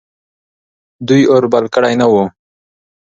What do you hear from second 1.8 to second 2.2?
نه و.